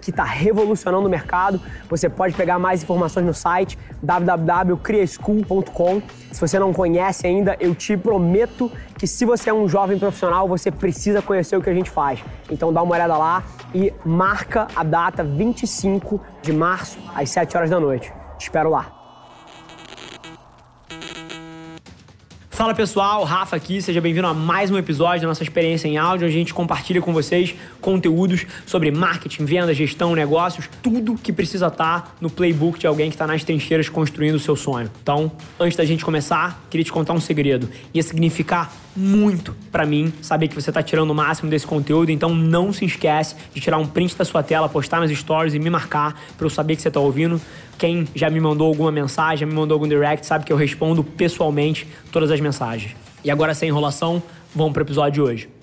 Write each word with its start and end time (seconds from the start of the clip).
que 0.00 0.10
está 0.10 0.24
revolucionando 0.24 1.06
o 1.06 1.10
mercado. 1.10 1.60
Você 1.88 2.08
pode 2.08 2.34
pegar 2.34 2.58
mais 2.58 2.82
informações 2.82 3.24
no 3.24 3.34
site 3.34 3.78
www.criaschool.com. 4.02 6.02
Se 6.32 6.40
você 6.40 6.58
não 6.58 6.72
conhece 6.72 7.26
ainda, 7.26 7.56
eu 7.60 7.74
te 7.74 7.96
prometo 7.96 8.70
que 8.96 9.06
se 9.06 9.24
você 9.24 9.50
é 9.50 9.54
um 9.54 9.68
jovem 9.68 9.98
profissional, 9.98 10.48
você 10.48 10.70
precisa 10.70 11.22
conhecer 11.22 11.56
o 11.56 11.62
que 11.62 11.70
a 11.70 11.74
gente 11.74 11.90
faz. 11.90 12.20
Então 12.50 12.72
dá 12.72 12.82
uma 12.82 12.94
olhada 12.94 13.16
lá 13.16 13.42
e 13.74 13.92
marca 14.04 14.68
a 14.74 14.82
data 14.82 15.22
25 15.22 16.20
de 16.42 16.52
março 16.52 16.98
às 17.14 17.30
7 17.30 17.56
horas 17.56 17.70
da 17.70 17.80
noite. 17.80 18.12
Te 18.38 18.42
espero 18.42 18.70
lá. 18.70 18.97
Fala 22.58 22.74
pessoal, 22.74 23.22
Rafa 23.22 23.54
aqui, 23.54 23.80
seja 23.80 24.00
bem-vindo 24.00 24.26
a 24.26 24.34
mais 24.34 24.68
um 24.68 24.76
episódio 24.76 25.20
da 25.20 25.28
nossa 25.28 25.44
experiência 25.44 25.86
em 25.86 25.96
áudio. 25.96 26.26
A 26.26 26.30
gente 26.30 26.52
compartilha 26.52 27.00
com 27.00 27.12
vocês 27.12 27.54
conteúdos 27.80 28.44
sobre 28.66 28.90
marketing, 28.90 29.44
venda, 29.44 29.72
gestão, 29.72 30.12
negócios, 30.12 30.68
tudo 30.82 31.14
que 31.14 31.32
precisa 31.32 31.68
estar 31.68 32.00
tá 32.00 32.12
no 32.20 32.28
playbook 32.28 32.76
de 32.76 32.88
alguém 32.88 33.10
que 33.10 33.14
está 33.14 33.28
nas 33.28 33.44
trincheiras 33.44 33.88
construindo 33.88 34.34
o 34.34 34.40
seu 34.40 34.56
sonho. 34.56 34.90
Então, 35.00 35.30
antes 35.60 35.76
da 35.76 35.84
gente 35.84 36.04
começar, 36.04 36.60
queria 36.68 36.82
te 36.82 36.90
contar 36.90 37.12
um 37.12 37.20
segredo. 37.20 37.70
Ia 37.94 38.02
significar 38.02 38.72
muito 38.98 39.54
para 39.70 39.86
mim 39.86 40.12
saber 40.20 40.48
que 40.48 40.54
você 40.54 40.70
está 40.70 40.82
tirando 40.82 41.10
o 41.10 41.14
máximo 41.14 41.48
desse 41.48 41.66
conteúdo, 41.66 42.10
então 42.10 42.34
não 42.34 42.72
se 42.72 42.84
esquece 42.84 43.36
de 43.54 43.60
tirar 43.60 43.78
um 43.78 43.86
print 43.86 44.16
da 44.16 44.24
sua 44.24 44.42
tela, 44.42 44.68
postar 44.68 45.00
nas 45.00 45.10
stories 45.12 45.54
e 45.54 45.58
me 45.58 45.70
marcar 45.70 46.20
para 46.36 46.44
eu 46.44 46.50
saber 46.50 46.74
que 46.74 46.82
você 46.82 46.88
está 46.88 46.98
ouvindo. 46.98 47.40
Quem 47.78 48.08
já 48.14 48.28
me 48.28 48.40
mandou 48.40 48.66
alguma 48.66 48.90
mensagem, 48.90 49.38
já 49.38 49.46
me 49.46 49.54
mandou 49.54 49.76
algum 49.76 49.86
direct, 49.86 50.26
sabe 50.26 50.44
que 50.44 50.52
eu 50.52 50.56
respondo 50.56 51.04
pessoalmente 51.04 51.86
todas 52.10 52.30
as 52.30 52.40
mensagens. 52.40 52.96
E 53.22 53.30
agora, 53.30 53.54
sem 53.54 53.68
enrolação, 53.68 54.20
vamos 54.52 54.72
para 54.72 54.80
o 54.80 54.84
episódio 54.84 55.12
de 55.12 55.20
hoje. 55.22 55.58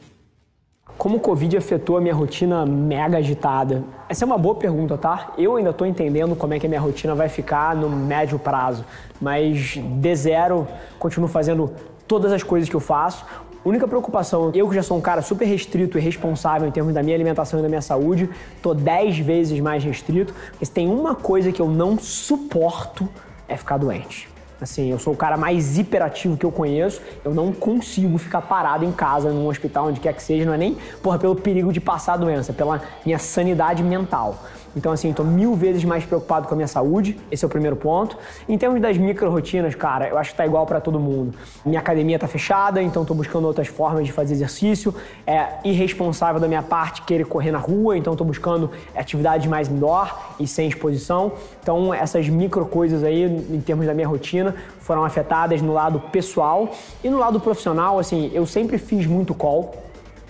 Como 0.98 1.18
o 1.18 1.20
Covid 1.20 1.58
afetou 1.58 1.98
a 1.98 2.02
minha 2.02 2.14
rotina 2.14 2.66
mega 2.66 3.18
agitada? 3.18 3.84
Essa 4.08 4.24
é 4.24 4.26
uma 4.26 4.38
boa 4.38 4.56
pergunta, 4.56 4.98
tá? 4.98 5.34
Eu 5.38 5.58
ainda 5.58 5.72
estou 5.72 5.86
entendendo 5.86 6.38
como 6.38 6.54
é 6.54 6.60
que 6.60 6.66
a 6.66 6.70
minha 6.70 6.80
rotina 6.80 7.14
vai 7.14 7.28
ficar 7.28 7.76
no 7.76 7.90
médio 7.90 8.40
prazo, 8.40 8.86
mas 9.20 9.78
de 9.78 10.16
zero 10.16 10.66
continuo 10.98 11.28
fazendo 11.28 11.74
todas 12.08 12.32
as 12.32 12.44
coisas 12.44 12.70
que 12.70 12.76
eu 12.76 12.80
faço. 12.80 13.26
Única 13.64 13.88
preocupação, 13.88 14.52
eu 14.54 14.70
que 14.70 14.76
já 14.76 14.84
sou 14.84 14.96
um 14.96 15.02
cara 15.02 15.24
super 15.24 15.46
restrito 15.46 15.98
e 15.98 16.02
responsável 16.02 16.68
em 16.68 16.72
termos 16.72 16.94
da 16.94 17.02
minha 17.02 17.16
alimentação 17.16 17.60
e 17.60 17.64
da 17.64 17.68
minha 17.68 17.82
saúde, 17.82 18.30
tô 18.62 18.76
10 18.76 19.18
vezes 19.20 19.60
mais 19.60 19.84
restrito, 19.84 20.36
se 20.62 20.70
tem 20.72 20.88
uma 20.88 21.16
coisa 21.16 21.52
que 21.52 21.60
eu 21.60 21.68
não 21.68 21.98
suporto 21.98 23.10
é 23.48 23.58
ficar 23.58 23.78
doente. 23.78 24.30
Assim, 24.62 24.90
eu 24.90 24.98
sou 24.98 25.14
o 25.14 25.18
cara 25.18 25.36
mais 25.36 25.78
hiperativo 25.78 26.38
que 26.38 26.46
eu 26.46 26.52
conheço. 26.52 27.02
Eu 27.24 27.34
não 27.34 27.52
consigo 27.52 28.18
ficar 28.18 28.42
parado 28.42 28.86
em 28.86 28.92
casa, 28.92 29.30
num 29.30 29.48
hospital, 29.48 29.88
onde 29.88 30.00
quer 30.00 30.14
que 30.14 30.24
seja. 30.24 30.46
Não 30.46 30.54
é 30.54 30.58
nem 30.58 30.78
porra, 31.04 31.20
pelo 31.20 31.36
perigo 31.36 31.74
de 31.74 31.82
passar 31.82 32.14
a 32.14 32.18
doença, 32.18 32.54
pela 32.54 32.82
minha 33.06 33.20
sanidade 33.20 33.84
mental. 33.84 34.40
Então, 34.76 34.92
assim, 34.92 35.10
estou 35.10 35.26
mil 35.26 35.56
vezes 35.56 35.84
mais 35.84 36.04
preocupado 36.06 36.48
com 36.48 36.54
a 36.54 36.58
minha 36.58 36.68
saúde, 36.68 37.18
esse 37.32 37.46
é 37.46 37.48
o 37.48 37.50
primeiro 37.50 37.76
ponto. 37.76 38.18
Em 38.48 38.58
termos 38.58 38.82
das 38.82 38.98
micro 38.98 39.30
rotinas, 39.30 39.74
cara, 39.74 40.10
eu 40.10 40.18
acho 40.18 40.32
que 40.32 40.38
tá 40.38 40.46
igual 40.46 40.66
para 40.66 40.82
todo 40.82 41.00
mundo. 41.00 41.34
Minha 41.66 41.80
academia 41.80 42.20
tá 42.20 42.28
fechada, 42.28 42.82
então 42.82 43.04
estou 43.04 43.16
buscando 43.16 43.46
outras 43.46 43.68
formas 43.68 44.06
de 44.06 44.12
fazer 44.12 44.34
exercício. 44.34 44.94
É 45.26 45.48
irresponsável 45.64 46.42
da 46.42 46.48
minha 46.48 46.64
parte 46.64 47.04
querer 47.04 47.26
correr 47.26 47.52
na 47.52 47.60
rua, 47.60 47.98
então 47.98 48.14
estou 48.14 48.28
buscando 48.28 48.70
atividades 48.96 49.48
mais 49.48 49.70
indoor 49.70 50.14
e 50.40 50.48
sem 50.48 50.68
exposição. 50.68 51.32
Então, 51.62 51.94
essas 51.94 52.28
micro 52.28 52.66
coisas 52.66 53.04
aí, 53.04 53.24
em 53.24 53.62
termos 53.62 53.86
da 53.86 53.94
minha 53.94 54.08
rotina, 54.08 54.56
foram 54.80 55.06
afetadas 55.06 55.62
no 55.62 55.74
lado 55.74 56.00
pessoal 56.12 56.72
e 57.04 57.10
no 57.10 57.18
lado 57.18 57.40
profissional, 57.40 57.98
assim, 57.98 58.30
eu 58.34 58.46
sempre 58.46 58.78
fiz 58.78 59.06
muito 59.06 59.34
call 59.34 59.85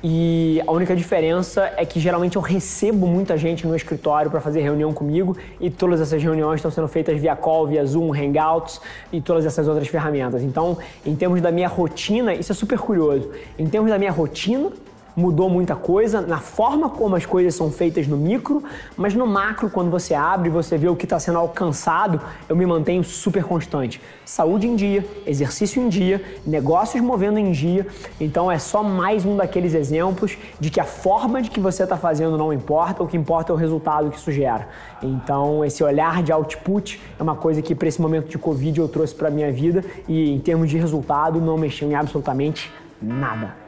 e 0.07 0.61
a 0.67 0.71
única 0.71 0.95
diferença 0.95 1.73
é 1.75 1.83
que 1.83 1.99
geralmente 1.99 2.35
eu 2.35 2.41
recebo 2.43 3.07
muita 3.07 3.35
gente 3.35 3.66
no 3.66 3.75
escritório 3.75 4.29
para 4.29 4.39
fazer 4.39 4.61
reunião 4.61 4.93
comigo 4.93 5.35
e 5.59 5.71
todas 5.71 5.99
essas 5.99 6.21
reuniões 6.21 6.57
estão 6.59 6.69
sendo 6.69 6.88
feitas 6.88 7.19
via 7.19 7.35
call, 7.35 7.66
via 7.66 7.83
Zoom, 7.83 8.13
Hangouts 8.13 8.79
e 9.11 9.19
todas 9.19 9.47
essas 9.47 9.67
outras 9.67 9.88
ferramentas. 9.88 10.44
Então, 10.44 10.77
em 11.03 11.15
termos 11.15 11.41
da 11.41 11.51
minha 11.51 11.67
rotina, 11.67 12.35
isso 12.35 12.51
é 12.51 12.55
super 12.55 12.77
curioso. 12.77 13.31
Em 13.57 13.65
termos 13.65 13.89
da 13.89 13.97
minha 13.97 14.11
rotina, 14.11 14.71
mudou 15.15 15.49
muita 15.49 15.75
coisa 15.75 16.21
na 16.21 16.39
forma 16.39 16.89
como 16.89 17.15
as 17.15 17.25
coisas 17.25 17.55
são 17.55 17.71
feitas 17.71 18.07
no 18.07 18.17
micro, 18.17 18.63
mas 18.97 19.13
no 19.13 19.25
macro, 19.25 19.69
quando 19.69 19.89
você 19.89 20.13
abre 20.13 20.49
você 20.49 20.77
vê 20.77 20.87
o 20.89 20.95
que 20.95 21.05
está 21.05 21.19
sendo 21.19 21.37
alcançado, 21.37 22.19
eu 22.49 22.55
me 22.55 22.65
mantenho 22.65 23.03
super 23.03 23.43
constante. 23.43 24.01
Saúde 24.25 24.67
em 24.67 24.75
dia, 24.75 25.05
exercício 25.25 25.81
em 25.81 25.87
dia, 25.87 26.21
negócios 26.45 27.01
movendo 27.01 27.37
em 27.37 27.51
dia. 27.51 27.87
Então 28.19 28.51
é 28.51 28.59
só 28.59 28.83
mais 28.83 29.25
um 29.25 29.37
daqueles 29.37 29.73
exemplos 29.73 30.37
de 30.59 30.69
que 30.69 30.79
a 30.79 30.85
forma 30.85 31.41
de 31.41 31.49
que 31.49 31.59
você 31.59 31.83
está 31.83 31.97
fazendo 31.97 32.37
não 32.37 32.51
importa, 32.51 33.03
o 33.03 33.07
que 33.07 33.15
importa 33.15 33.51
é 33.51 33.55
o 33.55 33.57
resultado 33.57 34.09
que 34.09 34.17
isso 34.17 34.31
gera. 34.31 34.67
Então 35.01 35.63
esse 35.63 35.83
olhar 35.83 36.21
de 36.23 36.31
output 36.31 37.01
é 37.17 37.23
uma 37.23 37.35
coisa 37.35 37.61
que 37.61 37.73
para 37.73 37.87
esse 37.87 38.01
momento 38.01 38.27
de 38.27 38.37
Covid 38.37 38.79
eu 38.79 38.87
trouxe 38.87 39.13
para 39.13 39.29
minha 39.29 39.51
vida 39.51 39.83
e 40.07 40.31
em 40.31 40.39
termos 40.39 40.69
de 40.69 40.77
resultado 40.77 41.39
não 41.39 41.57
mexeu 41.57 41.89
em 41.89 41.95
absolutamente 41.95 42.71
nada 43.01 43.64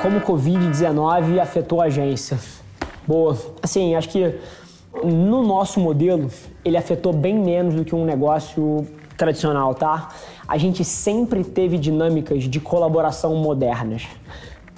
como 0.00 0.18
o 0.18 0.20
Covid-19 0.20 1.38
afetou 1.38 1.80
a 1.80 1.84
agência. 1.84 2.38
Boa. 3.06 3.36
Assim, 3.62 3.94
acho 3.94 4.08
que 4.08 4.34
no 5.04 5.42
nosso 5.42 5.78
modelo, 5.78 6.30
ele 6.64 6.76
afetou 6.76 7.12
bem 7.12 7.38
menos 7.38 7.74
do 7.74 7.84
que 7.84 7.94
um 7.94 8.04
negócio 8.04 8.86
tradicional, 9.16 9.74
tá? 9.74 10.08
A 10.48 10.56
gente 10.56 10.84
sempre 10.84 11.44
teve 11.44 11.78
dinâmicas 11.78 12.44
de 12.44 12.58
colaboração 12.58 13.36
modernas. 13.36 14.06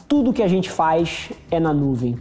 Tudo 0.08 0.32
que 0.32 0.42
a 0.42 0.48
gente 0.48 0.70
faz 0.70 1.30
é 1.50 1.58
na 1.58 1.72
nuvem 1.72 2.18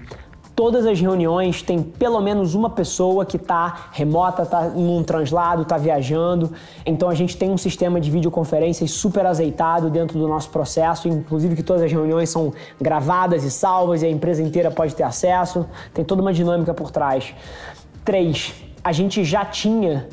todas 0.55 0.85
as 0.85 0.99
reuniões 0.99 1.61
tem 1.61 1.81
pelo 1.81 2.19
menos 2.21 2.55
uma 2.55 2.69
pessoa 2.69 3.25
que 3.25 3.37
está 3.37 3.89
remota, 3.91 4.43
está 4.43 4.61
num 4.69 5.03
translado, 5.03 5.63
está 5.63 5.77
viajando. 5.77 6.51
Então 6.85 7.09
a 7.09 7.15
gente 7.15 7.37
tem 7.37 7.49
um 7.51 7.57
sistema 7.57 7.99
de 7.99 8.11
videoconferências 8.11 8.91
super 8.91 9.25
azeitado 9.25 9.89
dentro 9.89 10.19
do 10.19 10.27
nosso 10.27 10.49
processo, 10.49 11.07
inclusive 11.07 11.55
que 11.55 11.63
todas 11.63 11.81
as 11.81 11.91
reuniões 11.91 12.29
são 12.29 12.53
gravadas 12.79 13.43
e 13.43 13.51
salvas 13.51 14.01
e 14.01 14.05
a 14.05 14.09
empresa 14.09 14.41
inteira 14.41 14.71
pode 14.71 14.95
ter 14.95 15.03
acesso. 15.03 15.65
Tem 15.93 16.03
toda 16.03 16.21
uma 16.21 16.33
dinâmica 16.33 16.73
por 16.73 16.91
trás. 16.91 17.33
Três, 18.03 18.53
a 18.83 18.91
gente 18.91 19.23
já 19.23 19.45
tinha 19.45 20.07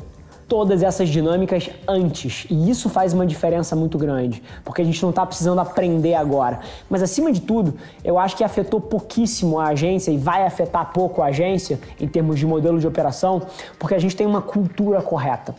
todas 0.49 0.81
essas 0.81 1.07
dinâmicas 1.07 1.69
antes. 1.87 2.47
E 2.49 2.69
isso 2.69 2.89
faz 2.89 3.13
uma 3.13 3.25
diferença 3.25 3.75
muito 3.75 3.97
grande, 3.97 4.41
porque 4.65 4.81
a 4.81 4.85
gente 4.85 5.01
não 5.03 5.11
está 5.11 5.23
precisando 5.25 5.59
aprender 5.59 6.15
agora. 6.15 6.59
Mas 6.89 7.03
acima 7.03 7.31
de 7.31 7.39
tudo, 7.39 7.75
eu 8.03 8.17
acho 8.17 8.35
que 8.35 8.43
afetou 8.43 8.81
pouquíssimo 8.81 9.59
a 9.59 9.67
agência 9.67 10.11
e 10.11 10.17
vai 10.17 10.45
afetar 10.45 10.91
pouco 10.91 11.21
a 11.21 11.27
agência 11.27 11.79
em 12.01 12.07
termos 12.07 12.39
de 12.39 12.47
modelo 12.47 12.79
de 12.79 12.87
operação, 12.87 13.43
porque 13.77 13.93
a 13.93 13.99
gente 13.99 14.15
tem 14.15 14.25
uma 14.25 14.41
cultura 14.41 15.01
correta. 15.01 15.55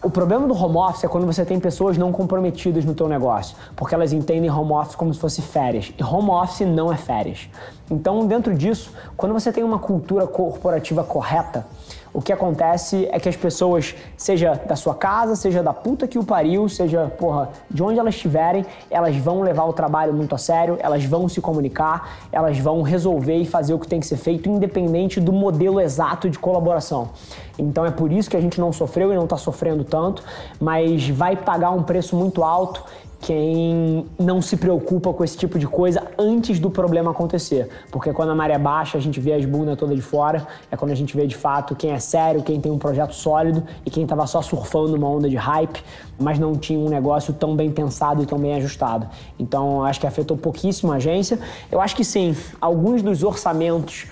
O 0.00 0.08
problema 0.08 0.46
do 0.46 0.54
home 0.54 0.76
office 0.76 1.02
é 1.02 1.08
quando 1.08 1.26
você 1.26 1.44
tem 1.44 1.58
pessoas 1.58 1.98
não 1.98 2.12
comprometidas 2.12 2.84
no 2.84 2.94
teu 2.94 3.08
negócio, 3.08 3.56
porque 3.74 3.92
elas 3.96 4.12
entendem 4.12 4.48
home 4.48 4.70
office 4.70 4.94
como 4.94 5.12
se 5.12 5.18
fosse 5.18 5.42
férias. 5.42 5.92
E 5.98 6.04
home 6.04 6.30
office 6.30 6.60
não 6.60 6.92
é 6.92 6.96
férias. 6.96 7.48
Então, 7.90 8.26
dentro 8.26 8.54
disso, 8.54 8.92
quando 9.16 9.32
você 9.32 9.50
tem 9.50 9.64
uma 9.64 9.78
cultura 9.78 10.26
corporativa 10.26 11.02
correta, 11.02 11.66
o 12.12 12.22
que 12.22 12.32
acontece 12.32 13.08
é 13.12 13.20
que 13.20 13.28
as 13.28 13.36
pessoas, 13.36 13.94
seja 14.16 14.54
da 14.54 14.74
sua 14.74 14.94
casa, 14.94 15.36
seja 15.36 15.62
da 15.62 15.72
puta 15.72 16.08
que 16.08 16.18
o 16.18 16.24
pariu, 16.24 16.68
seja, 16.68 17.12
porra, 17.18 17.50
de 17.70 17.82
onde 17.82 17.98
elas 17.98 18.14
estiverem, 18.14 18.64
elas 18.90 19.14
vão 19.16 19.42
levar 19.42 19.64
o 19.64 19.72
trabalho 19.72 20.12
muito 20.12 20.34
a 20.34 20.38
sério, 20.38 20.76
elas 20.80 21.04
vão 21.04 21.28
se 21.28 21.40
comunicar, 21.40 22.18
elas 22.32 22.58
vão 22.58 22.82
resolver 22.82 23.36
e 23.36 23.46
fazer 23.46 23.74
o 23.74 23.78
que 23.78 23.86
tem 23.86 24.00
que 24.00 24.06
ser 24.06 24.16
feito, 24.16 24.48
independente 24.48 25.20
do 25.20 25.32
modelo 25.32 25.80
exato 25.80 26.28
de 26.30 26.38
colaboração. 26.38 27.10
Então 27.58 27.84
é 27.84 27.90
por 27.90 28.10
isso 28.10 28.30
que 28.30 28.36
a 28.36 28.40
gente 28.40 28.60
não 28.60 28.72
sofreu 28.72 29.12
e 29.12 29.16
não 29.16 29.24
está 29.24 29.36
sofrendo 29.36 29.84
tanto, 29.84 30.22
mas 30.60 31.08
vai 31.08 31.36
pagar 31.36 31.70
um 31.70 31.82
preço 31.82 32.16
muito 32.16 32.42
alto 32.42 32.84
quem 33.20 34.06
não 34.18 34.40
se 34.40 34.56
preocupa 34.56 35.12
com 35.12 35.24
esse 35.24 35.36
tipo 35.36 35.58
de 35.58 35.66
coisa 35.66 36.02
antes 36.18 36.60
do 36.60 36.70
problema 36.70 37.10
acontecer. 37.10 37.68
Porque 37.90 38.12
quando 38.12 38.30
a 38.30 38.34
maré 38.34 38.58
baixa, 38.58 38.96
a 38.96 39.00
gente 39.00 39.18
vê 39.18 39.32
as 39.32 39.44
bundas 39.44 39.76
todas 39.76 39.96
de 39.96 40.02
fora, 40.02 40.46
é 40.70 40.76
quando 40.76 40.92
a 40.92 40.94
gente 40.94 41.16
vê 41.16 41.26
de 41.26 41.36
fato 41.36 41.74
quem 41.74 41.90
é 41.90 41.98
sério, 41.98 42.42
quem 42.42 42.60
tem 42.60 42.70
um 42.70 42.78
projeto 42.78 43.14
sólido 43.14 43.64
e 43.84 43.90
quem 43.90 44.04
estava 44.04 44.26
só 44.26 44.40
surfando 44.40 44.96
uma 44.96 45.08
onda 45.08 45.28
de 45.28 45.36
hype. 45.36 45.82
Mas 46.18 46.38
não 46.38 46.54
tinha 46.54 46.78
um 46.78 46.88
negócio 46.88 47.32
tão 47.32 47.54
bem 47.54 47.70
pensado 47.70 48.22
e 48.22 48.26
tão 48.26 48.38
bem 48.38 48.54
ajustado. 48.54 49.08
Então, 49.38 49.84
acho 49.84 50.00
que 50.00 50.06
afetou 50.06 50.36
pouquíssimo 50.36 50.92
a 50.92 50.96
agência. 50.96 51.38
Eu 51.70 51.80
acho 51.80 51.94
que 51.94 52.04
sim, 52.04 52.36
alguns 52.60 53.02
dos 53.02 53.22
orçamentos 53.22 54.06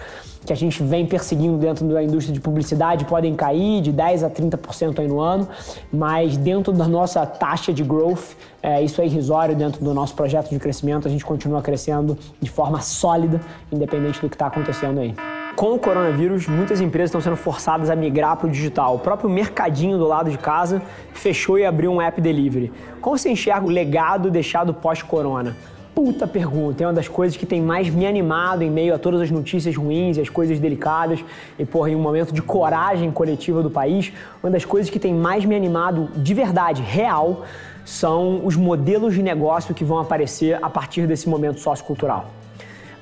que 0.46 0.52
a 0.52 0.56
gente 0.56 0.82
vem 0.82 1.04
perseguindo 1.04 1.58
dentro 1.58 1.86
da 1.88 2.02
indústria 2.02 2.32
de 2.32 2.40
publicidade 2.40 3.04
podem 3.04 3.34
cair 3.34 3.82
de 3.82 3.90
10 3.90 4.22
a 4.22 4.30
30% 4.30 5.00
aí 5.00 5.08
no 5.08 5.20
ano, 5.20 5.48
mas 5.92 6.36
dentro 6.36 6.72
da 6.72 6.86
nossa 6.86 7.26
taxa 7.26 7.72
de 7.72 7.82
growth, 7.82 8.36
é, 8.62 8.80
isso 8.80 9.00
é 9.00 9.06
irrisório 9.06 9.56
dentro 9.56 9.84
do 9.84 9.92
nosso 9.92 10.14
projeto 10.14 10.50
de 10.50 10.58
crescimento, 10.58 11.08
a 11.08 11.10
gente 11.10 11.24
continua 11.24 11.60
crescendo 11.60 12.16
de 12.40 12.48
forma 12.48 12.80
sólida, 12.80 13.40
independente 13.72 14.20
do 14.20 14.28
que 14.28 14.36
está 14.36 14.46
acontecendo 14.46 15.00
aí. 15.00 15.35
Com 15.56 15.72
o 15.72 15.78
coronavírus, 15.78 16.46
muitas 16.46 16.82
empresas 16.82 17.08
estão 17.08 17.20
sendo 17.22 17.34
forçadas 17.34 17.88
a 17.88 17.96
migrar 17.96 18.36
para 18.36 18.46
o 18.46 18.50
digital. 18.50 18.96
O 18.96 18.98
próprio 18.98 19.30
mercadinho 19.30 19.96
do 19.96 20.06
lado 20.06 20.30
de 20.30 20.36
casa 20.36 20.82
fechou 21.14 21.58
e 21.58 21.64
abriu 21.64 21.90
um 21.90 21.98
app 21.98 22.20
delivery. 22.20 22.70
Como 23.00 23.16
você 23.16 23.30
enxerga 23.30 23.64
o 23.64 23.70
legado 23.70 24.30
deixado 24.30 24.74
pós-corona? 24.74 25.56
puta 25.94 26.26
pergunta. 26.26 26.84
É 26.84 26.86
uma 26.86 26.92
das 26.92 27.08
coisas 27.08 27.38
que 27.38 27.46
tem 27.46 27.62
mais 27.62 27.88
me 27.88 28.06
animado 28.06 28.60
em 28.60 28.70
meio 28.70 28.94
a 28.94 28.98
todas 28.98 29.18
as 29.18 29.30
notícias 29.30 29.74
ruins 29.74 30.18
e 30.18 30.20
as 30.20 30.28
coisas 30.28 30.60
delicadas. 30.60 31.24
E, 31.58 31.64
porra, 31.64 31.88
em 31.88 31.96
um 31.96 32.02
momento 32.02 32.34
de 32.34 32.42
coragem 32.42 33.10
coletiva 33.10 33.62
do 33.62 33.70
país, 33.70 34.12
uma 34.42 34.50
das 34.50 34.66
coisas 34.66 34.90
que 34.90 34.98
tem 34.98 35.14
mais 35.14 35.46
me 35.46 35.56
animado 35.56 36.10
de 36.14 36.34
verdade, 36.34 36.82
real, 36.82 37.46
são 37.82 38.44
os 38.44 38.56
modelos 38.56 39.14
de 39.14 39.22
negócio 39.22 39.74
que 39.74 39.84
vão 39.84 39.98
aparecer 39.98 40.58
a 40.62 40.68
partir 40.68 41.06
desse 41.06 41.30
momento 41.30 41.60
sociocultural. 41.60 42.26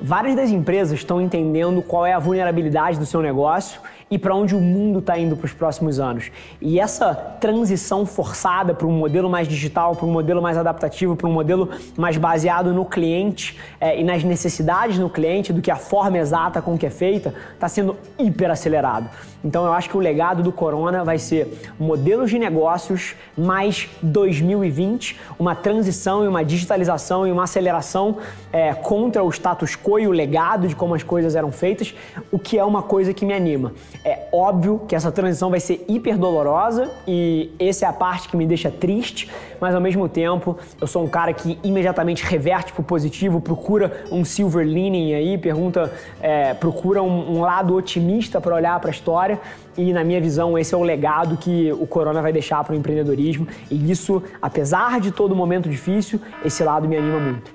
Várias 0.01 0.37
das 0.37 0.51
empresas 0.51 0.99
estão 0.99 1.21
entendendo 1.21 1.81
qual 1.81 2.05
é 2.05 2.13
a 2.13 2.19
vulnerabilidade 2.19 2.99
do 2.99 3.07
seu 3.07 3.23
negócio 3.23 3.81
e 4.11 4.19
para 4.19 4.35
onde 4.35 4.55
o 4.55 4.61
mundo 4.61 4.99
está 4.99 5.19
indo 5.19 5.37
para 5.37 5.47
os 5.47 5.53
próximos 5.53 5.99
anos. 5.99 6.31
E 6.61 6.79
essa 6.79 7.15
transição 7.15 8.05
forçada 8.07 8.75
para 8.75 8.87
um 8.87 8.93
modelo 8.93 9.29
mais 9.29 9.49
digital, 9.49 9.97
para 9.97 10.07
um 10.07 10.13
modelo 10.13 10.41
mais 10.41 10.57
adaptativo, 10.57 11.17
para 11.17 11.29
um 11.29 11.33
modelo 11.33 11.71
mais 11.97 12.17
baseado 12.17 12.73
no 12.73 12.85
cliente 12.85 13.59
é, 13.81 13.99
e 13.99 14.05
nas 14.05 14.23
necessidades 14.23 14.99
do 14.99 15.09
cliente, 15.09 15.53
do 15.53 15.63
que 15.63 15.71
a 15.71 15.77
forma 15.77 16.19
exata 16.19 16.61
com 16.61 16.77
que 16.77 16.87
é 16.87 16.91
feita, 16.91 17.35
está 17.55 17.69
sendo 17.69 17.97
hiper 18.19 18.51
acelerado. 18.51 19.09
Então 19.45 19.67
eu 19.67 19.73
acho 19.75 19.91
que 19.91 19.97
o 19.97 20.01
legado 20.01 20.43
do 20.43 20.51
Corona 20.51 21.05
vai 21.05 21.19
ser 21.19 21.61
modelos 21.79 22.31
de 22.31 22.39
negócios 22.39 23.15
mais 23.37 23.89
2020, 24.03 25.21
uma 25.39 25.55
transição 25.55 26.25
e 26.25 26.29
uma 26.29 26.43
digitalização 26.43 27.27
e 27.27 27.33
uma 27.33 27.45
aceleração 27.45 28.17
é, 28.51 28.73
contra 28.73 29.23
o 29.23 29.29
status 29.31 29.77
quo 29.77 29.99
e 29.99 30.07
o 30.07 30.11
legado 30.11 30.67
de 30.67 30.75
como 30.75 30.95
as 30.95 31.03
coisas 31.03 31.37
eram 31.37 31.53
feitas, 31.53 31.95
o 32.33 32.39
que 32.39 32.59
é 32.59 32.65
uma 32.65 32.83
coisa 32.83 33.13
que 33.13 33.27
me 33.27 33.35
anima. 33.35 33.73
É 34.05 34.29
óbvio 34.31 34.83
que 34.87 34.95
essa 34.95 35.11
transição 35.11 35.49
vai 35.49 35.59
ser 35.59 35.83
hiper 35.89 36.19
dolorosa 36.19 36.93
e 37.09 37.51
essa 37.59 37.87
é 37.87 37.89
a 37.89 37.93
parte 37.93 38.29
que 38.29 38.37
me 38.37 38.47
deixa 38.47 38.71
triste, 38.71 39.31
mas 39.59 39.75
ao 39.75 39.81
mesmo 39.81 40.07
tempo 40.11 40.59
eu 40.79 40.87
sou 40.87 41.03
um 41.03 41.09
cara 41.09 41.33
que 41.33 41.59
imediatamente 41.65 42.23
reverte 42.23 42.71
pro 42.75 42.83
positivo, 42.83 43.41
procura 43.41 44.05
um 44.13 44.23
silver 44.23 44.67
lining 44.67 45.15
aí, 45.15 45.39
pergunta, 45.39 45.91
é, 46.21 46.53
procura 46.53 47.03
um, 47.03 47.39
um 47.39 47.41
lado 47.41 47.75
otimista 47.75 48.43
para 48.43 48.55
olhar 48.55 48.79
para 48.79 48.91
a 48.91 48.93
história 48.93 49.41
e 49.75 49.91
na 49.91 50.05
minha 50.05 50.21
visão 50.21 50.59
esse 50.59 50.75
é 50.75 50.77
o 50.77 50.83
legado 50.83 51.39
que 51.39 51.73
o 51.73 51.87
Corona 51.87 52.21
vai 52.21 52.33
deixar 52.33 52.63
para 52.63 52.75
o 52.75 52.77
empreendedorismo 52.77 53.49
e 53.71 53.91
isso, 53.91 54.23
apesar 54.43 55.01
de 55.01 55.13
todo 55.13 55.35
momento 55.35 55.67
difícil, 55.67 56.21
esse 56.45 56.63
lado 56.63 56.87
me 56.87 56.95
anima 56.95 57.19
muito. 57.19 57.51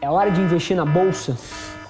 É 0.00 0.08
hora 0.08 0.30
de 0.30 0.40
investir 0.40 0.76
na 0.76 0.84
bolsa. 0.84 1.36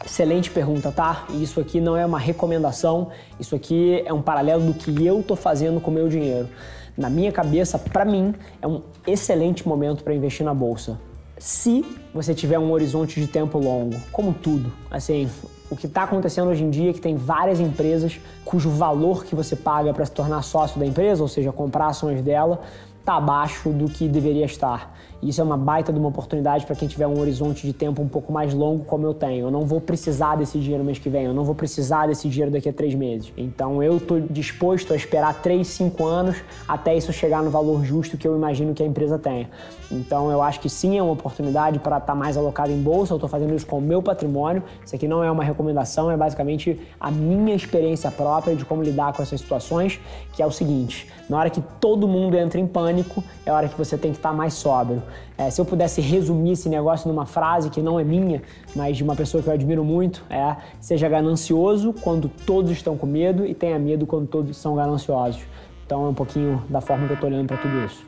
Excelente 0.09 0.51
pergunta, 0.51 0.91
tá? 0.91 1.27
Isso 1.35 1.61
aqui 1.61 1.83
não 1.83 1.95
é 1.95 2.05
uma 2.07 2.19
recomendação, 2.19 3.09
isso 3.39 3.55
aqui 3.55 4.03
é 4.07 4.13
um 4.13 4.23
paralelo 4.23 4.65
do 4.65 4.73
que 4.73 5.05
eu 5.05 5.23
tô 5.23 5.37
fazendo 5.37 5.83
com 5.83 5.91
o 5.91 5.95
meu 5.95 6.09
dinheiro. 6.09 6.49
Na 6.97 7.11
minha 7.11 7.31
cabeça, 7.31 7.79
para 7.79 8.07
mim, 8.07 8.35
é 8.63 8.67
um 8.67 8.81
excelente 9.07 9.69
momento 9.69 10.03
para 10.03 10.15
investir 10.15 10.47
na 10.47 10.55
bolsa. 10.55 10.99
Se 11.37 11.85
você 12.15 12.35
tiver 12.35 12.59
um 12.59 12.73
horizonte 12.73 13.21
de 13.21 13.27
tempo 13.27 13.59
longo, 13.59 13.97
como 14.11 14.33
tudo, 14.33 14.73
assim, 14.91 15.29
o 15.71 15.77
que 15.77 15.87
está 15.87 16.05
acontecendo 16.05 16.49
hoje 16.49 16.65
em 16.65 16.71
dia 16.71 16.89
é 16.89 16.93
que 16.95 17.03
tem 17.03 17.15
várias 17.15 17.61
empresas 17.61 18.19
cujo 18.47 18.71
valor 18.71 19.27
que 19.27 19.35
você 19.35 19.55
paga 19.55 19.93
para 19.93 20.07
se 20.07 20.13
tornar 20.13 20.41
sócio 20.41 20.81
da 20.81 20.87
empresa, 20.87 21.21
ou 21.23 21.29
seja, 21.29 21.53
comprar 21.53 21.89
ações 21.89 22.23
dela, 22.23 22.63
está 22.99 23.17
abaixo 23.17 23.69
do 23.69 23.91
que 23.91 24.09
deveria 24.09 24.47
estar. 24.47 24.97
Isso 25.20 25.41
é 25.41 25.44
uma 25.44 25.56
baita 25.56 25.93
de 25.93 25.99
uma 25.99 26.09
oportunidade 26.09 26.65
para 26.65 26.76
quem 26.76 26.87
tiver 26.87 27.06
um 27.06 27.19
horizonte 27.19 27.67
de 27.67 27.73
tempo 27.73 28.00
um 28.00 28.06
pouco 28.09 28.32
mais 28.32 28.55
longo, 28.55 28.85
como 28.85 29.05
eu 29.05 29.12
tenho. 29.12 29.47
Eu 29.47 29.50
não 29.50 29.67
vou 29.67 29.81
precisar 29.81 30.37
desse 30.37 30.59
dinheiro 30.61 30.85
mês 30.85 30.99
que 30.99 31.09
vem, 31.09 31.25
eu 31.25 31.35
não 31.35 31.44
vou 31.44 31.56
precisar 31.56 32.06
desse 32.06 32.29
dinheiro 32.29 32.53
daqui 32.53 32.69
a 32.69 32.73
três 32.73 32.94
meses. 32.94 33.32
Então 33.37 33.82
eu 33.82 33.97
estou 33.97 34.20
disposto 34.20 34.93
a 34.93 34.97
esperar 34.97 35.43
três, 35.43 35.67
cinco 35.67 36.06
anos 36.06 36.37
até 36.69 36.97
isso 36.97 37.12
chegar 37.12 37.43
no 37.43 37.50
valor 37.50 37.85
justo 37.85 38.17
que 38.17 38.29
eu 38.29 38.37
imagino 38.37 38.75
que 38.75 38.82
a 38.82 38.87
empresa 38.87 39.19
tenha. 39.19 39.50
Então 39.91 40.31
eu 40.31 40.41
acho 40.41 40.61
que 40.61 40.69
sim 40.69 40.99
é 40.99 41.03
uma 41.03 41.12
oportunidade 41.12 41.79
para 41.81 41.97
estar 41.97 42.12
tá 42.12 42.14
mais 42.14 42.37
alocado 42.37 42.71
em 42.71 42.81
bolsa. 42.81 43.12
Eu 43.12 43.17
estou 43.17 43.29
fazendo 43.29 43.55
isso 43.55 43.67
com 43.67 43.79
o 43.79 43.82
meu 43.82 44.00
patrimônio. 44.00 44.62
Isso 44.85 44.94
aqui 44.94 45.09
não 45.09 45.25
é 45.25 45.31
uma 45.31 45.43
recomendação, 45.43 46.11
é 46.11 46.17
basicamente 46.17 46.79
a 47.00 47.11
minha 47.11 47.55
experiência 47.55 48.11
própria 48.11 48.55
de 48.55 48.64
como 48.64 48.82
lidar 48.82 49.12
com 49.12 49.23
essas 49.23 49.41
situações, 49.41 49.99
que 50.32 50.43
é 50.43 50.47
o 50.47 50.53
seguinte: 50.53 51.09
na 51.29 51.38
hora 51.38 51.50
que 51.50 51.61
todo 51.81 52.06
mundo 52.06 52.37
entra 52.37 52.61
em 52.61 52.67
pânico, 52.67 53.25
é 53.44 53.50
a 53.50 53.55
hora 53.55 53.69
que 53.69 53.76
você 53.76 53.99
tem 53.99 54.12
que 54.12 54.19
estar 54.19 54.31
tá 54.31 54.35
mais 54.35 54.55
sóbrio. 54.55 55.03
É, 55.37 55.51
se 55.51 55.61
eu 55.61 55.65
pudesse 55.65 56.01
resumir 56.01 56.53
esse 56.53 56.69
negócio 56.69 57.09
numa 57.09 57.27
frase 57.27 57.71
que 57.71 57.81
não 57.81 57.99
é 57.99 58.05
minha, 58.05 58.43
mas 58.75 58.97
de 58.97 59.05
uma 59.05 59.15
pessoa 59.15 59.43
que 59.43 59.49
eu 59.49 59.53
admiro 59.53 59.85
muito, 59.85 60.25
é 60.31 60.57
seja 60.81 61.09
ganancioso 61.09 61.95
quando 62.03 62.29
todos 62.29 62.71
estão 62.71 62.97
com 62.97 63.07
medo 63.07 63.45
e 63.45 63.55
tenha 63.55 63.79
medo 63.79 64.07
quando 64.07 64.27
todos 64.27 64.57
são 64.57 64.75
gananciosos. 64.75 65.43
Então 65.85 66.05
é 66.05 66.09
um 66.09 66.15
pouquinho 66.15 66.63
da 66.69 66.81
forma 66.81 67.07
que 67.07 67.13
eu 67.13 67.15
estou 67.15 67.31
olhando 67.31 67.47
para 67.47 67.57
tudo 67.57 67.85
isso. 67.85 68.08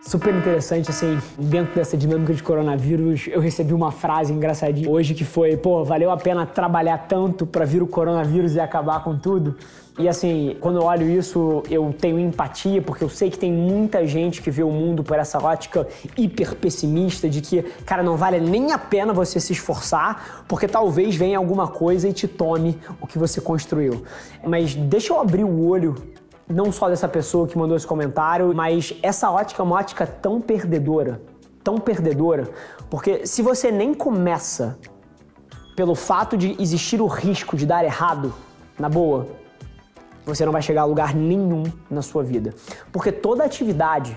Super 0.00 0.32
interessante, 0.34 0.90
assim, 0.90 1.18
dentro 1.36 1.74
dessa 1.74 1.96
dinâmica 1.96 2.32
de 2.32 2.42
coronavírus, 2.42 3.26
eu 3.26 3.40
recebi 3.40 3.74
uma 3.74 3.90
frase 3.90 4.32
engraçadinha 4.32 4.88
hoje 4.88 5.12
que 5.12 5.24
foi: 5.24 5.56
pô, 5.56 5.84
valeu 5.84 6.10
a 6.10 6.16
pena 6.16 6.46
trabalhar 6.46 7.06
tanto 7.08 7.44
para 7.44 7.64
vir 7.64 7.82
o 7.82 7.86
coronavírus 7.86 8.54
e 8.54 8.60
acabar 8.60 9.02
com 9.02 9.18
tudo. 9.18 9.56
E 9.98 10.08
assim, 10.08 10.56
quando 10.60 10.76
eu 10.76 10.84
olho 10.84 11.10
isso, 11.10 11.64
eu 11.68 11.92
tenho 12.00 12.20
empatia, 12.20 12.80
porque 12.80 13.02
eu 13.02 13.08
sei 13.08 13.28
que 13.28 13.38
tem 13.38 13.52
muita 13.52 14.06
gente 14.06 14.40
que 14.40 14.48
vê 14.48 14.62
o 14.62 14.70
mundo 14.70 15.02
por 15.02 15.18
essa 15.18 15.44
ótica 15.44 15.88
hiper 16.16 16.54
pessimista 16.54 17.28
de 17.28 17.40
que, 17.40 17.62
cara, 17.84 18.00
não 18.00 18.16
vale 18.16 18.38
nem 18.38 18.70
a 18.70 18.78
pena 18.78 19.12
você 19.12 19.40
se 19.40 19.52
esforçar, 19.52 20.44
porque 20.46 20.68
talvez 20.68 21.16
venha 21.16 21.36
alguma 21.36 21.66
coisa 21.66 22.08
e 22.08 22.12
te 22.12 22.28
tome 22.28 22.78
o 23.00 23.06
que 23.08 23.18
você 23.18 23.40
construiu. 23.40 24.04
Mas 24.46 24.72
deixa 24.76 25.12
eu 25.12 25.20
abrir 25.20 25.42
o 25.42 25.66
olho 25.66 25.96
não 26.48 26.72
só 26.72 26.88
dessa 26.88 27.08
pessoa 27.08 27.46
que 27.46 27.58
mandou 27.58 27.76
esse 27.76 27.86
comentário, 27.86 28.54
mas 28.54 28.94
essa 29.02 29.30
ótica 29.30 29.62
é 29.62 29.64
uma 29.64 29.76
ótica 29.76 30.06
tão 30.06 30.40
perdedora, 30.40 31.20
tão 31.62 31.78
perdedora, 31.78 32.48
porque 32.88 33.26
se 33.26 33.42
você 33.42 33.70
nem 33.70 33.92
começa 33.92 34.78
pelo 35.76 35.94
fato 35.94 36.36
de 36.36 36.56
existir 36.60 37.00
o 37.00 37.06
risco 37.06 37.56
de 37.56 37.66
dar 37.66 37.84
errado, 37.84 38.34
na 38.78 38.88
boa, 38.88 39.26
você 40.24 40.44
não 40.44 40.52
vai 40.52 40.62
chegar 40.62 40.82
a 40.82 40.84
lugar 40.84 41.14
nenhum 41.14 41.64
na 41.90 42.02
sua 42.02 42.22
vida. 42.22 42.54
Porque 42.92 43.10
toda 43.10 43.44
atividade 43.44 44.16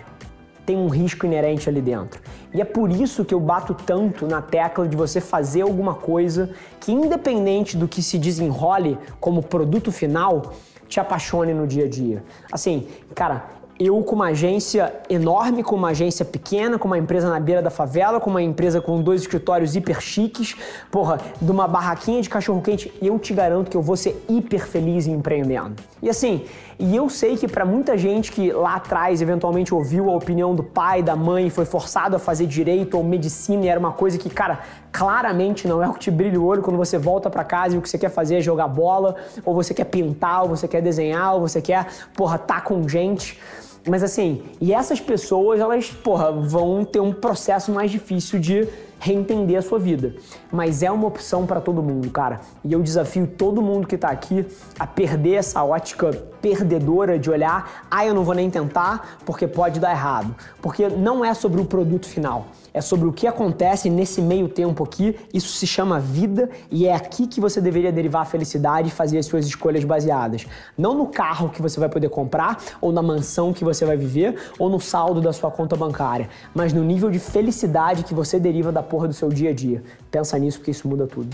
tem 0.66 0.78
um 0.78 0.88
risco 0.88 1.26
inerente 1.26 1.68
ali 1.68 1.82
dentro. 1.82 2.22
E 2.54 2.62
é 2.62 2.66
por 2.66 2.92
isso 2.92 3.26
que 3.26 3.34
eu 3.34 3.40
bato 3.40 3.74
tanto 3.74 4.28
na 4.28 4.42
tecla 4.42 4.88
de 4.88 4.96
você 4.96 5.20
fazer 5.20 5.62
alguma 5.62 5.96
coisa 5.96 6.52
que, 6.80 6.92
independente 6.92 7.76
do 7.76 7.88
que 7.88 8.02
se 8.02 8.18
desenrole 8.18 8.98
como 9.20 9.42
produto 9.42 9.92
final, 9.92 10.54
te 10.92 11.00
apaixone 11.00 11.54
no 11.54 11.66
dia 11.66 11.86
a 11.86 11.90
dia. 11.90 12.22
Assim, 12.52 12.86
cara, 13.16 13.46
eu 13.80 14.04
com 14.04 14.14
uma 14.14 14.28
agência 14.28 14.94
enorme, 15.10 15.64
com 15.64 15.76
uma 15.76 15.90
agência 15.90 16.24
pequena, 16.24 16.78
com 16.78 16.88
uma 16.88 17.00
empresa 17.00 17.30
na 17.30 17.40
beira 17.40 17.62
da 17.64 17.72
favela, 17.72 18.20
com 18.20 18.30
uma 18.30 18.42
empresa 18.42 18.80
com 18.80 19.02
dois 19.02 19.22
escritórios 19.22 19.76
hiper 19.76 20.00
chiques, 20.00 20.56
porra, 20.92 21.20
de 21.42 21.50
uma 21.50 21.68
barraquinha 21.68 22.22
de 22.22 22.30
cachorro 22.30 22.62
quente, 22.62 22.94
eu 23.02 23.18
te 23.18 23.34
garanto 23.34 23.72
que 23.72 23.78
eu 23.78 23.82
vou 23.82 23.98
ser 23.98 24.24
hiper 24.30 24.68
feliz 24.68 25.08
empreendendo. 25.08 25.82
E 26.00 26.10
assim, 26.10 26.46
e 26.78 26.96
eu 26.96 27.10
sei 27.10 27.38
que 27.38 27.48
para 27.48 27.66
muita 27.66 27.98
gente 27.98 28.32
que 28.32 28.52
lá 28.52 28.76
atrás 28.76 29.22
eventualmente 29.22 29.74
ouviu 29.74 30.12
a 30.12 30.16
opinião 30.16 30.54
do 30.54 30.64
pai, 30.64 31.02
da 31.02 31.16
mãe, 31.16 31.50
foi 31.50 31.66
forçado 31.66 32.16
a 32.16 32.20
fazer 32.20 32.46
direito 32.46 32.98
ou 32.98 33.04
medicina 33.04 33.66
e 33.66 33.68
era 33.68 33.80
uma 33.80 33.94
coisa 33.94 34.18
que, 34.18 34.30
cara, 34.30 34.60
claramente 34.92 35.68
não 35.68 35.82
é 35.82 35.88
o 35.88 35.94
que 35.94 36.00
te 36.00 36.12
brilha 36.12 36.40
o 36.40 36.46
olho 36.46 36.62
quando 36.62 36.78
você 36.78 36.98
volta 36.98 37.30
para 37.30 37.44
casa 37.44 37.76
e 37.76 37.78
o 37.78 37.82
que 37.82 37.90
você 37.90 37.98
quer 37.98 38.10
fazer 38.10 38.38
é 38.38 38.42
jogar 38.42 38.68
bola, 38.68 39.16
ou 39.46 39.54
você 39.54 39.74
quer 39.74 39.86
pintar, 39.86 40.44
ou 40.44 40.50
você 40.50 40.68
quer 40.68 40.82
desenhar, 40.82 41.36
ou 41.36 41.42
você 41.42 41.62
quer, 41.62 41.88
porra, 42.14 42.38
tá 42.38 42.60
com 42.62 42.88
gente. 42.88 43.40
Mas 43.88 44.04
assim, 44.04 44.44
e 44.60 44.74
essas 44.74 45.00
pessoas, 45.00 45.60
elas, 45.60 45.90
porra, 45.90 46.32
vão 46.32 46.86
ter 46.86 47.00
um 47.00 47.14
processo 47.14 47.72
mais 47.72 47.90
difícil 47.90 48.40
de 48.40 48.68
reentender 49.01 49.58
a 49.58 49.62
sua 49.63 49.79
vida. 49.79 50.13
Mas 50.51 50.84
é 50.84 50.91
uma 50.91 51.08
opção 51.08 51.48
para 51.48 51.60
todo 51.60 51.81
mundo, 51.81 52.10
cara. 52.12 52.39
E 52.63 52.72
eu 52.72 52.84
desafio 52.84 53.25
todo 53.25 53.60
mundo 53.60 53.88
que 53.88 53.96
está 53.96 54.10
aqui 54.10 54.46
a 54.77 54.86
perder 54.86 55.34
essa 55.34 55.63
ótica 55.63 56.12
perdedora 56.41 57.20
de 57.20 57.29
olhar, 57.29 57.86
ah, 57.89 58.05
eu 58.05 58.13
não 58.13 58.24
vou 58.24 58.34
nem 58.34 58.50
tentar 58.50 59.20
porque 59.25 59.48
pode 59.48 59.79
dar 59.79 59.91
errado. 59.91 60.36
Porque 60.62 60.88
não 60.88 61.24
é 61.24 61.34
sobre 61.34 61.62
o 61.62 61.65
produto 61.65 62.08
final, 62.08 62.48
é 62.74 62.81
sobre 62.81 63.08
o 63.08 63.13
que 63.13 63.27
acontece 63.27 63.89
nesse 63.89 64.22
meio 64.22 64.48
tempo 64.48 64.84
aqui. 64.84 65.15
Isso 65.34 65.53
se 65.53 65.67
chama 65.67 66.00
vida 66.00 66.50
e 66.70 66.88
é 66.88 66.96
aqui 66.96 67.27
que 67.27 67.39
você 67.39 67.62
deveria 67.62 67.91
derivar 67.91 68.24
a 68.24 68.25
felicidade 68.25 68.89
e 68.89 68.91
fazer 68.91 69.17
as 69.17 69.25
suas 69.25 69.46
escolhas 69.46 69.84
baseadas. 69.84 70.46
Não 70.77 70.96
no 70.96 71.08
carro 71.08 71.50
que 71.50 71.62
você 71.62 71.79
vai 71.79 71.89
poder 71.89 72.10
comprar, 72.10 72.58
ou 72.79 72.91
na 72.91 73.01
mansão 73.01 73.53
que 73.53 73.63
você 73.63 73.86
vai 73.86 73.98
viver, 73.98 74.36
ou 74.58 74.70
no 74.70 74.79
saldo 74.79 75.22
da 75.22 75.34
sua 75.34 75.51
conta 75.51 75.75
bancária, 75.75 76.29
mas 76.53 76.74
no 76.74 76.84
nível 76.84 77.10
de 77.10 77.20
felicidade 77.20 78.03
que 78.03 78.13
você 78.13 78.39
deriva 78.39 78.72
da 78.72 78.81
porra 78.92 79.08
do 79.08 79.14
seu 79.14 79.30
dia 79.30 79.52
a 79.52 79.54
dia. 79.54 79.82
Pensa 80.12 80.38
nisso 80.38 80.58
porque 80.58 80.72
isso 80.72 80.86
muda 80.86 81.08
tudo. 81.08 81.34